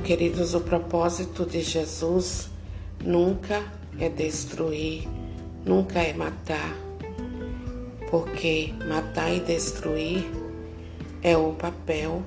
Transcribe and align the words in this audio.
queridos, 0.00 0.54
o 0.54 0.60
propósito 0.60 1.44
de 1.44 1.62
Jesus 1.62 2.48
nunca 3.04 3.62
é 3.98 4.08
destruir, 4.08 5.08
nunca 5.66 5.98
é 5.98 6.12
matar, 6.12 6.74
porque 8.08 8.72
matar 8.88 9.34
e 9.34 9.40
destruir 9.40 10.30
é 11.22 11.36
o 11.36 11.52
papel 11.54 12.22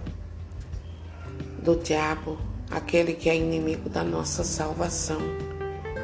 do 1.63 1.77
diabo, 1.77 2.37
aquele 2.69 3.13
que 3.13 3.29
é 3.29 3.35
inimigo 3.35 3.89
da 3.89 4.03
nossa 4.03 4.43
salvação. 4.43 5.21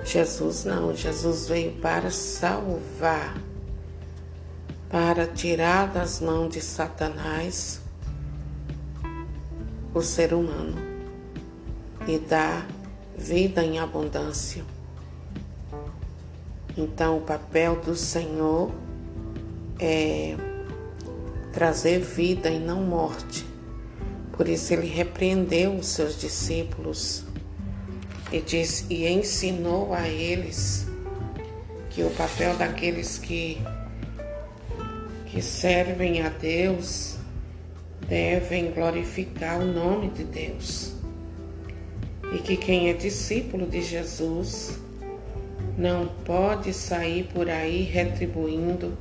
Jesus 0.06 0.64
não, 0.64 0.96
Jesus 0.96 1.50
veio 1.50 1.74
para 1.74 2.10
salvar, 2.10 3.38
para 4.90 5.28
tirar 5.28 5.92
das 5.92 6.22
mãos 6.22 6.54
de 6.54 6.62
Satanás 6.62 7.82
o 9.94 10.02
ser 10.02 10.34
humano 10.34 10.97
e 12.08 12.18
dar 12.18 12.68
vida 13.18 13.64
em 13.64 13.80
abundância. 13.80 14.64
Então, 16.78 17.18
o 17.18 17.22
papel 17.22 17.76
do 17.82 17.96
Senhor 17.96 18.72
é 19.80 20.36
trazer 21.52 22.00
vida 22.00 22.50
e 22.50 22.60
não 22.60 22.84
morte. 22.84 23.46
Por 24.32 24.48
isso, 24.48 24.74
ele 24.74 24.88
repreendeu 24.88 25.76
os 25.76 25.88
seus 25.88 26.20
discípulos 26.20 27.24
e, 28.32 28.40
diz, 28.40 28.86
e 28.90 29.08
ensinou 29.08 29.94
a 29.94 30.08
eles 30.08 30.88
que 31.90 32.04
o 32.04 32.12
papel 32.12 32.56
daqueles 32.56 33.18
que, 33.18 33.60
que 35.26 35.42
servem 35.42 36.22
a 36.22 36.30
Deus 36.30 37.16
devem 38.08 38.72
glorificar 38.72 39.60
o 39.60 39.66
nome 39.66 40.12
de 40.12 40.24
Deus. 40.24 40.94
E 42.34 42.40
que 42.40 42.58
quem 42.58 42.90
é 42.90 42.94
discípulo 42.94 43.66
de 43.66 43.82
Jesus 43.82 44.80
não 45.78 46.08
pode 46.26 46.74
sair 46.74 47.30
por 47.34 47.50
aí 47.50 47.84
retribuindo 47.84 48.98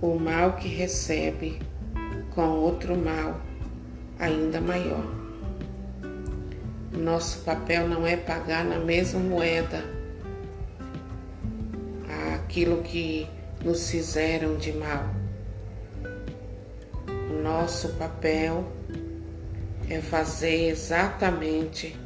o 0.00 0.18
mal 0.18 0.54
que 0.56 0.68
recebe 0.68 1.60
com 2.34 2.48
outro 2.48 2.96
mal 2.96 3.40
ainda 4.18 4.60
maior. 4.60 5.06
Nosso 6.92 7.40
papel 7.40 7.88
não 7.88 8.06
é 8.06 8.16
pagar 8.16 8.64
na 8.64 8.78
mesma 8.78 9.20
moeda 9.20 9.84
aquilo 12.34 12.82
que 12.82 13.26
nos 13.64 13.90
fizeram 13.90 14.56
de 14.56 14.72
mal. 14.72 15.06
Nosso 17.42 17.94
papel 17.94 18.70
é 19.88 20.00
fazer 20.00 20.68
exatamente 20.68 21.96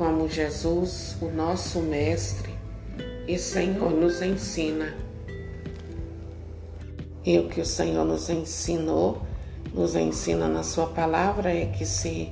como 0.00 0.26
Jesus, 0.26 1.14
o 1.20 1.26
nosso 1.26 1.78
Mestre 1.82 2.54
e 3.28 3.36
Senhor, 3.36 3.90
nos 3.90 4.22
ensina. 4.22 4.94
E 7.22 7.38
o 7.38 7.48
que 7.48 7.60
o 7.60 7.66
Senhor 7.66 8.06
nos 8.06 8.30
ensinou, 8.30 9.20
nos 9.74 9.94
ensina 9.94 10.48
na 10.48 10.62
Sua 10.62 10.86
palavra, 10.86 11.52
é 11.52 11.66
que 11.66 11.84
se 11.84 12.30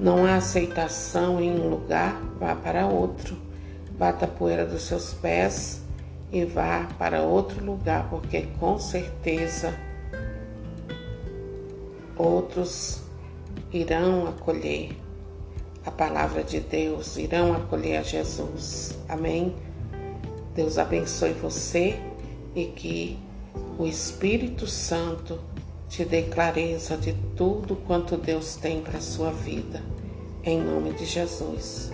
não 0.00 0.26
há 0.26 0.34
aceitação 0.34 1.40
em 1.40 1.52
um 1.52 1.70
lugar, 1.70 2.20
vá 2.40 2.56
para 2.56 2.88
outro. 2.88 3.36
Bata 3.96 4.24
a 4.24 4.28
poeira 4.28 4.66
dos 4.66 4.82
seus 4.82 5.14
pés 5.14 5.80
e 6.32 6.44
vá 6.44 6.88
para 6.98 7.22
outro 7.22 7.64
lugar, 7.64 8.10
porque 8.10 8.48
com 8.58 8.80
certeza 8.80 9.72
outros 12.16 13.00
irão 13.72 14.26
acolher 14.26 15.06
a 15.88 15.90
palavra 15.90 16.44
de 16.44 16.60
Deus, 16.60 17.16
irão 17.16 17.54
acolher 17.54 17.96
a 17.96 18.02
Jesus. 18.02 18.94
Amém? 19.08 19.54
Deus 20.54 20.76
abençoe 20.76 21.32
você 21.32 21.98
e 22.54 22.66
que 22.66 23.18
o 23.78 23.86
Espírito 23.86 24.66
Santo 24.66 25.38
te 25.88 26.04
dê 26.04 26.22
clareza 26.24 26.94
de 26.94 27.14
tudo 27.34 27.74
quanto 27.74 28.18
Deus 28.18 28.54
tem 28.56 28.82
para 28.82 28.98
a 28.98 29.00
sua 29.00 29.30
vida. 29.30 29.82
Em 30.44 30.60
nome 30.60 30.92
de 30.92 31.06
Jesus. 31.06 31.90